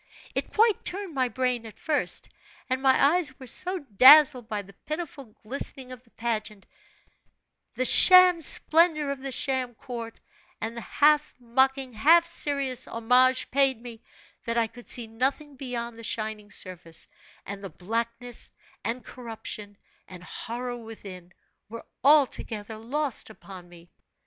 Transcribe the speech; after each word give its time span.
"It 0.33 0.51
quite 0.51 0.83
turned 0.83 1.13
my 1.13 1.27
brain 1.29 1.63
at 1.67 1.77
first; 1.77 2.27
and 2.71 2.81
my 2.81 3.13
eyes 3.17 3.37
were 3.39 3.45
so 3.45 3.77
dazzled 3.77 4.49
by 4.49 4.63
the 4.63 4.73
pitiful 4.87 5.25
glistening 5.43 5.91
of 5.91 6.01
the 6.01 6.09
pageant, 6.09 6.65
the 7.75 7.85
sham 7.85 8.41
splendor 8.41 9.11
of 9.11 9.21
the 9.21 9.31
sham 9.31 9.75
court, 9.75 10.19
and 10.59 10.75
the 10.75 10.81
half 10.81 11.35
mocking, 11.39 11.93
half 11.93 12.25
serious 12.25 12.87
homage 12.87 13.51
paid 13.51 13.79
me, 13.79 14.01
that 14.45 14.57
I 14.57 14.65
could 14.65 14.87
see 14.87 15.05
nothing 15.05 15.55
beyond 15.55 15.99
the 15.99 16.03
shining 16.03 16.49
surface, 16.49 17.07
and 17.45 17.63
the 17.63 17.69
blackness, 17.69 18.49
and 18.83 19.05
corruption, 19.05 19.77
and 20.07 20.23
horror 20.23 20.77
within, 20.77 21.31
were 21.69 21.85
altogether 22.03 22.77
lost 22.77 23.29
upon 23.29 23.69
me. 23.69 23.91